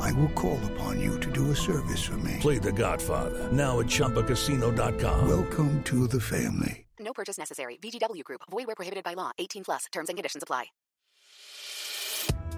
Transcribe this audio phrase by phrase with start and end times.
[0.00, 2.36] I will call upon you to do a service for me.
[2.40, 5.28] Play The Godfather now at ChumbaCasino.com.
[5.28, 6.86] Welcome to the family.
[6.98, 7.78] No purchase necessary.
[7.82, 8.42] VGW Group.
[8.50, 9.30] Void where prohibited by law.
[9.38, 9.84] 18 plus.
[9.92, 10.66] Terms and conditions apply.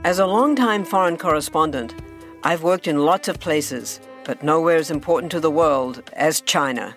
[0.04, 1.94] As a longtime foreign correspondent,
[2.44, 6.94] I've worked in lots of places, but nowhere as important to the world as China.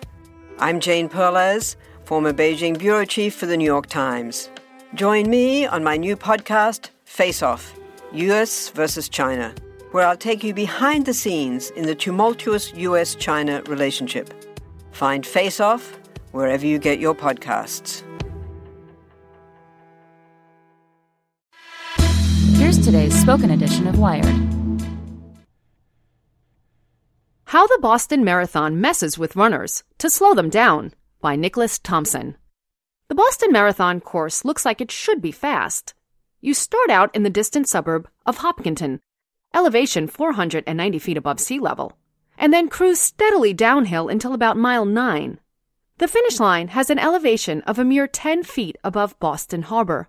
[0.58, 4.50] I'm Jane Perlez, former Beijing bureau chief for the New York Times.
[4.94, 7.74] Join me on my new podcast, Face Off
[8.12, 9.54] US versus China,
[9.92, 14.32] where I'll take you behind the scenes in the tumultuous US China relationship.
[14.90, 15.98] Find Face Off
[16.32, 18.02] wherever you get your podcasts.
[22.56, 24.52] Here's today's spoken edition of Wired.
[27.44, 32.36] How the Boston Marathon Messes with Runners to Slow Them Down by Nicholas Thompson.
[33.08, 35.92] The Boston Marathon course looks like it should be fast.
[36.40, 39.00] You start out in the distant suburb of Hopkinton,
[39.54, 41.96] elevation 490 feet above sea level,
[42.38, 45.38] and then cruise steadily downhill until about mile 9.
[45.98, 50.08] The finish line has an elevation of a mere 10 feet above Boston Harbor.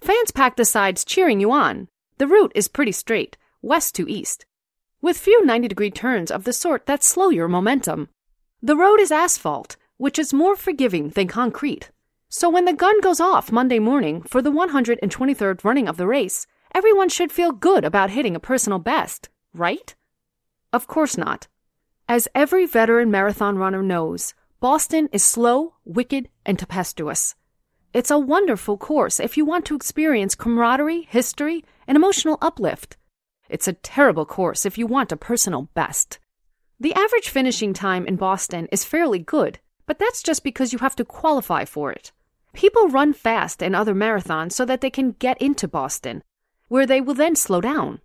[0.00, 1.88] Fans pack the sides cheering you on.
[2.18, 4.46] The route is pretty straight, west to east,
[5.00, 8.08] with few 90 degree turns of the sort that slow your momentum.
[8.62, 11.90] The road is asphalt, which is more forgiving than concrete.
[12.28, 16.46] So when the gun goes off Monday morning for the 123rd running of the race,
[16.74, 19.94] everyone should feel good about hitting a personal best, right?
[20.72, 21.48] Of course not.
[22.08, 27.34] As every veteran marathon runner knows, Boston is slow, wicked, and tempestuous.
[27.92, 32.96] It's a wonderful course if you want to experience camaraderie, history, and emotional uplift.
[33.48, 36.18] It's a terrible course if you want a personal best.
[36.80, 40.94] The average finishing time in Boston is fairly good, but that's just because you have
[40.96, 42.12] to qualify for it.
[42.52, 46.22] People run fast in other marathons so that they can get into Boston,
[46.68, 48.00] where they will then slow down.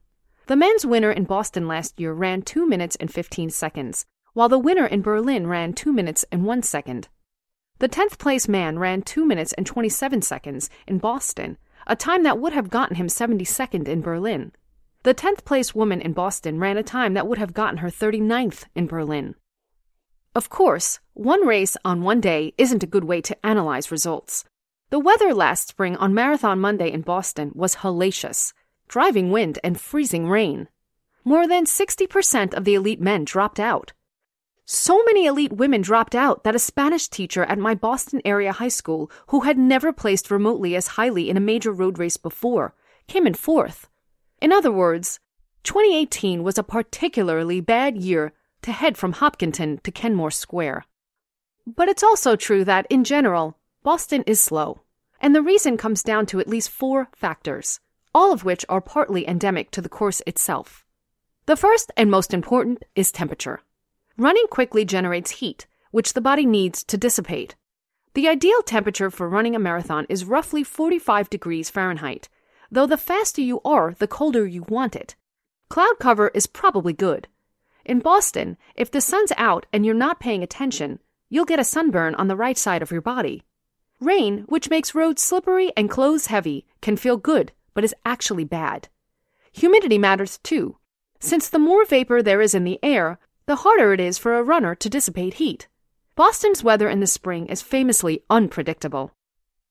[0.47, 4.59] The men's winner in Boston last year ran 2 minutes and 15 seconds, while the
[4.59, 7.07] winner in Berlin ran 2 minutes and 1 second.
[7.79, 11.57] The 10th place man ran 2 minutes and 27 seconds in Boston,
[11.87, 14.51] a time that would have gotten him 72nd in Berlin.
[15.03, 18.65] The 10th place woman in Boston ran a time that would have gotten her 39th
[18.73, 19.35] in Berlin.
[20.35, 24.45] Of course, one race on one day isn't a good way to analyze results.
[24.93, 28.53] The weather last spring on Marathon Monday in Boston was hellacious
[28.87, 30.69] driving wind and freezing rain.
[31.23, 33.93] More than 60% of the elite men dropped out.
[34.65, 38.67] So many elite women dropped out that a Spanish teacher at my Boston area high
[38.67, 42.75] school, who had never placed remotely as highly in a major road race before,
[43.07, 43.89] came in fourth.
[44.43, 45.19] In other words,
[45.63, 48.31] 2018 was a particularly bad year
[48.61, 50.85] to head from Hopkinton to Kenmore Square.
[51.65, 54.81] But it's also true that, in general, Boston is slow.
[55.19, 57.81] And the reason comes down to at least four factors,
[58.15, 60.85] all of which are partly endemic to the course itself.
[61.45, 63.61] The first and most important is temperature.
[64.17, 67.55] Running quickly generates heat, which the body needs to dissipate.
[68.13, 72.29] The ideal temperature for running a marathon is roughly 45 degrees Fahrenheit,
[72.71, 75.15] though the faster you are, the colder you want it.
[75.69, 77.27] Cloud cover is probably good.
[77.83, 80.99] In Boston, if the sun's out and you're not paying attention,
[81.29, 83.43] you'll get a sunburn on the right side of your body.
[84.03, 88.89] Rain, which makes roads slippery and clothes heavy, can feel good, but is actually bad.
[89.53, 90.77] Humidity matters too.
[91.21, 94.43] Since the more vapor there is in the air, the harder it is for a
[94.43, 95.67] runner to dissipate heat.
[96.15, 99.11] Boston's weather in the spring is famously unpredictable.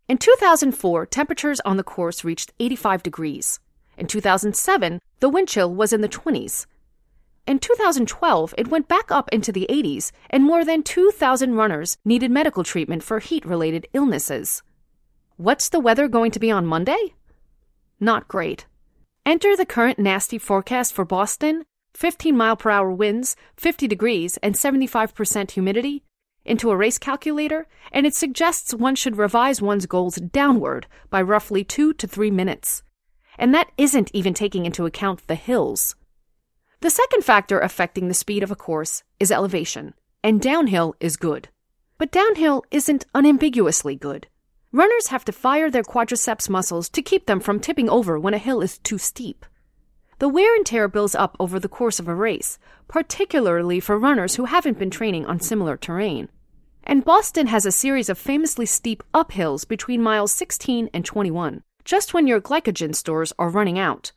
[0.09, 3.61] In 2004, temperatures on the course reached 85 degrees.
[3.99, 6.67] In 2007, the wind chill was in the 20s.
[7.45, 12.31] In 2012, it went back up into the 80s, and more than 2,000 runners needed
[12.31, 14.63] medical treatment for heat related illnesses.
[15.37, 17.15] What's the weather going to be on Monday?
[17.99, 18.67] Not great.
[19.27, 21.65] Enter the current nasty forecast for Boston
[21.95, 26.03] 15 mile per hour winds, 50 degrees, and 75% humidity
[26.45, 31.63] into a race calculator, and it suggests one should revise one's goals downward by roughly
[31.63, 32.83] two to three minutes.
[33.39, 35.95] And that isn't even taking into account the hills.
[36.83, 39.95] The second factor affecting the speed of a course is elevation,
[40.25, 41.49] and downhill is good.
[41.97, 44.27] But downhill isn't unambiguously good.
[44.73, 48.39] Runners have to fire their quadriceps muscles to keep them from tipping over when a
[48.39, 49.47] hill is too steep.
[50.19, 52.59] The wear and tear builds up over the course of a race,
[52.89, 56.31] particularly for runners who haven't been training on similar terrain.
[56.83, 62.13] And Boston has a series of famously steep uphills between miles 16 and 21, just
[62.13, 64.11] when your glycogen stores are running out.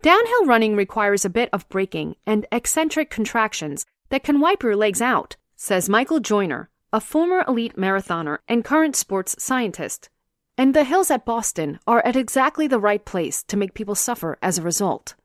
[0.00, 5.02] Downhill running requires a bit of braking and eccentric contractions that can wipe your legs
[5.02, 10.08] out, says Michael Joyner, a former elite marathoner and current sports scientist.
[10.56, 14.38] And the hills at Boston are at exactly the right place to make people suffer
[14.40, 15.16] as a result.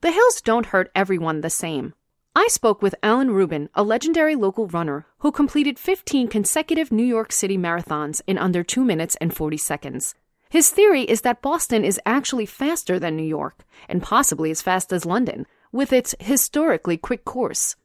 [0.00, 1.94] The hills don't hurt everyone the same.
[2.34, 7.30] I spoke with Alan Rubin, a legendary local runner who completed 15 consecutive New York
[7.30, 10.16] City marathons in under 2 minutes and 40 seconds.
[10.50, 14.92] His theory is that Boston is actually faster than New York, and possibly as fast
[14.92, 17.76] as London, with its historically quick course.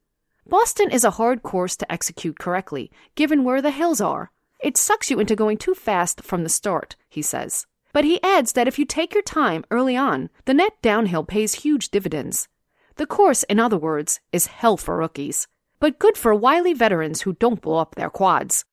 [0.48, 4.31] Boston is a hard course to execute correctly, given where the hills are.
[4.60, 7.65] It sucks you into going too fast from the start, he says.
[7.92, 11.56] But he adds that if you take your time early on, the net downhill pays
[11.56, 12.48] huge dividends.
[12.95, 15.48] The course, in other words, is hell for rookies,
[15.80, 18.65] but good for wily veterans who don't blow up their quads.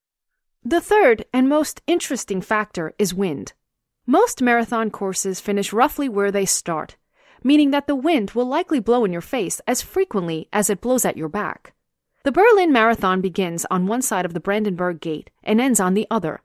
[0.64, 3.52] The third and most interesting factor is wind.
[4.10, 6.96] Most marathon courses finish roughly where they start,
[7.44, 11.04] meaning that the wind will likely blow in your face as frequently as it blows
[11.04, 11.74] at your back.
[12.24, 16.08] The Berlin Marathon begins on one side of the Brandenburg Gate and ends on the
[16.10, 16.42] other.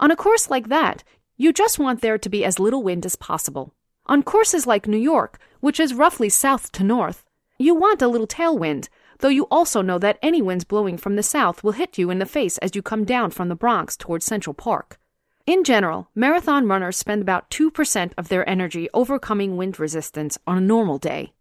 [0.00, 1.04] On a course like that,
[1.36, 3.72] you just want there to be as little wind as possible.
[4.06, 7.24] On courses like New York, which is roughly south to north,
[7.58, 8.88] you want a little tailwind,
[9.20, 12.18] though you also know that any winds blowing from the south will hit you in
[12.18, 14.98] the face as you come down from the Bronx towards Central Park.
[15.46, 20.60] In general, marathon runners spend about 2% of their energy overcoming wind resistance on a
[20.62, 21.34] normal day.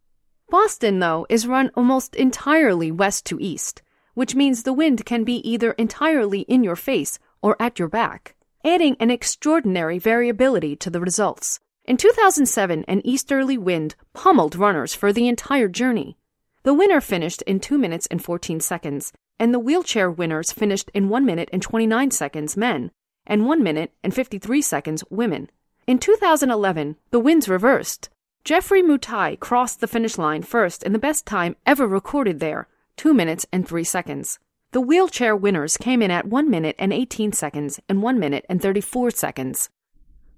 [0.50, 3.82] Boston, though, is run almost entirely west to east,
[4.14, 8.36] which means the wind can be either entirely in your face or at your back,
[8.66, 11.62] adding an extraordinary variability to the results.
[11.86, 16.18] In 2007, an easterly wind pummeled runners for the entire journey.
[16.64, 21.08] The winner finished in 2 minutes and 14 seconds, and the wheelchair winners finished in
[21.08, 22.92] 1 minute and 29 seconds men,
[23.26, 25.50] and 1 minute and 53 seconds women.
[25.88, 28.10] In 2011, the winds reversed.
[28.44, 32.68] Geoffrey Mutai crossed the finish line first in the best time ever recorded there,
[32.98, 34.40] 2 minutes and 3 seconds.
[34.72, 38.62] The wheelchair winners came in at 1 minute and 18 seconds and 1 minute and
[38.62, 39.70] 34 seconds.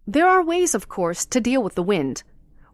[0.06, 2.24] There are ways, of course, to deal with the wind.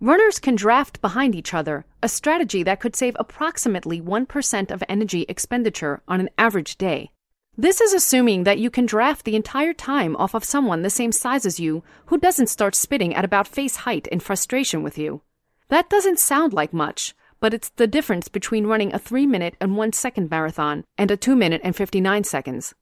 [0.01, 5.25] Runners can draft behind each other, a strategy that could save approximately 1% of energy
[5.29, 7.11] expenditure on an average day.
[7.57, 11.11] This is assuming that you can draft the entire time off of someone the same
[11.11, 15.21] size as you who doesn't start spitting at about face height in frustration with you.
[15.67, 19.75] That doesn't sound like much, but it's the difference between running a 3 minute and
[19.75, 22.73] 1 second marathon and a 2 minute and 59 seconds.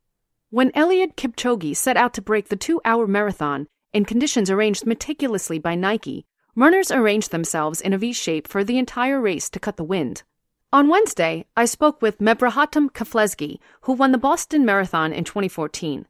[0.51, 5.57] When Eliud Kipchoge set out to break the 2 hour marathon, in conditions arranged meticulously
[5.57, 9.77] by Nike, runners arranged themselves in a V shape for the entire race to cut
[9.77, 10.21] the wind.
[10.71, 16.05] On Wednesday, I spoke with Mebrahtom Keflezighi, who won the Boston Marathon in 2014.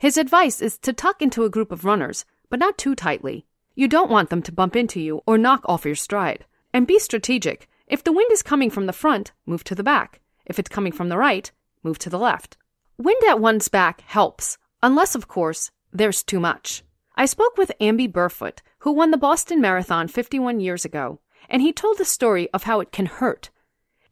[0.00, 3.46] His advice is to tuck into a group of runners, but not too tightly.
[3.76, 6.44] You don't want them to bump into you or knock off your stride.
[6.74, 7.68] And be strategic.
[7.86, 10.18] If the wind is coming from the front, move to the back.
[10.44, 11.52] If it's coming from the right,
[11.84, 12.56] move to the left.
[12.98, 16.82] Wind at one's back helps, unless, of course, there's too much.
[17.14, 21.72] I spoke with Amby Burfoot, who won the Boston Marathon 51 years ago, and he
[21.72, 23.50] told the story of how it can hurt.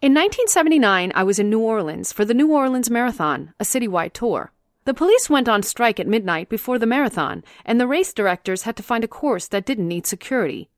[0.01, 4.53] In 1979, I was in New Orleans for the New Orleans Marathon, a citywide tour.
[4.85, 8.77] The police went on strike at midnight before the marathon, and the race directors had
[8.77, 10.71] to find a course that didn't need security.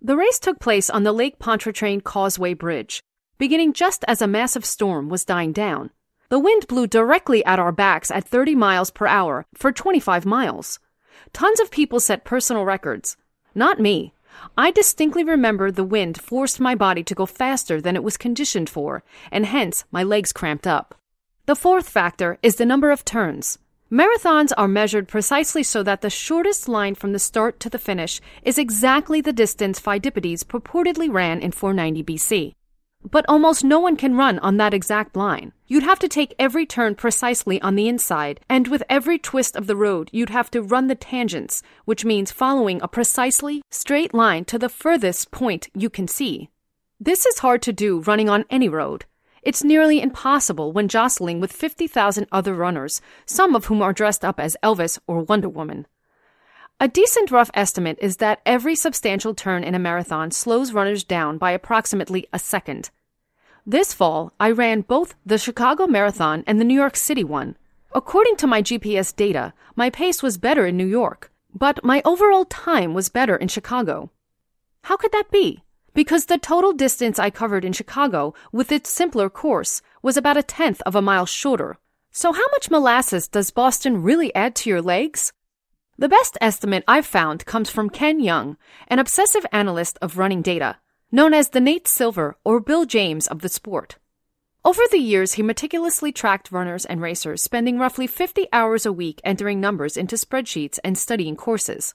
[0.00, 3.02] The race took place on the Lake Pontchartrain Causeway Bridge,
[3.38, 5.90] beginning just as a massive storm was dying down.
[6.28, 10.78] The wind blew directly at our backs at 30 miles per hour for 25 miles.
[11.32, 13.16] Tons of people set personal records.
[13.52, 14.14] Not me.
[14.56, 18.70] I distinctly remember the wind forced my body to go faster than it was conditioned
[18.70, 20.94] for, and hence my legs cramped up.
[21.46, 23.58] The fourth factor is the number of turns.
[23.90, 28.20] Marathons are measured precisely so that the shortest line from the start to the finish
[28.44, 32.54] is exactly the distance Pheidippides purportedly ran in 490 BC.
[33.02, 35.52] But almost no one can run on that exact line.
[35.66, 39.66] You'd have to take every turn precisely on the inside, and with every twist of
[39.66, 44.44] the road, you'd have to run the tangents, which means following a precisely straight line
[44.46, 46.50] to the furthest point you can see.
[46.98, 49.06] This is hard to do running on any road.
[49.42, 54.38] It's nearly impossible when jostling with 50,000 other runners, some of whom are dressed up
[54.38, 55.86] as Elvis or Wonder Woman.
[56.80, 61.36] A decent rough estimate is that every substantial turn in a marathon slows runners down
[61.36, 62.90] by approximately a second.
[63.66, 67.56] This fall, I ran both the Chicago Marathon and the New York City one.
[67.94, 72.46] According to my GPS data, my pace was better in New York, but my overall
[72.46, 74.10] time was better in Chicago.
[74.84, 75.62] How could that be?
[75.94, 80.42] because the total distance I covered in Chicago with its simpler course was about a
[80.42, 81.78] tenth of a mile shorter.
[82.12, 85.32] So, how much molasses does Boston really add to your legs?
[86.00, 88.56] The best estimate I've found comes from Ken Young,
[88.88, 90.78] an obsessive analyst of running data,
[91.12, 93.98] known as the Nate Silver or Bill James of the sport.
[94.64, 99.20] Over the years, he meticulously tracked runners and racers, spending roughly 50 hours a week
[99.24, 101.92] entering numbers into spreadsheets and studying courses.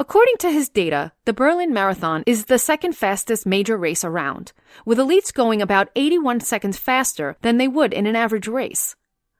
[0.00, 4.52] According to his data, the Berlin Marathon is the second fastest major race around,
[4.84, 8.96] with elites going about 81 seconds faster than they would in an average race.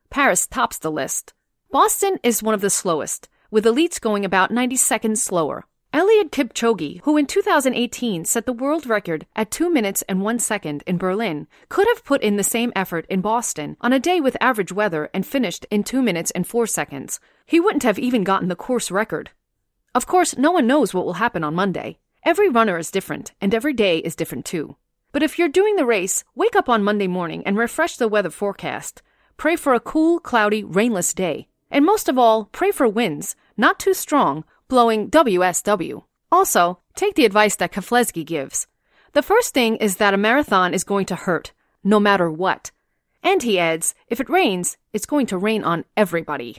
[0.09, 1.35] Paris tops the list.
[1.73, 5.65] Boston is one of the slowest, with elites going about 90 seconds slower.
[5.93, 10.83] Eliud Kipchoge, who in 2018 set the world record at 2 minutes and 1 second
[10.89, 14.37] in Berlin, could have put in the same effort in Boston on a day with
[14.41, 17.21] average weather and finished in 2 minutes and 4 seconds.
[17.47, 19.31] He wouldn't have even gotten the course record.
[19.95, 21.99] Of course, no one knows what will happen on Monday.
[22.25, 24.75] Every runner is different, and every day is different too.
[25.13, 28.31] But if you're doing the race, wake up on Monday morning and refresh the weather
[28.31, 29.01] forecast.
[29.37, 31.47] Pray for a cool, cloudy, rainless day.
[31.71, 36.05] And most of all, pray for winds, not too strong, blowing WSW.
[36.31, 38.67] Also, take the advice that Keflezighi gives.
[39.13, 41.53] The first thing is that a marathon is going to hurt,
[41.85, 42.73] no matter what.
[43.23, 46.59] And he adds, if it rains, it's going to rain on everybody.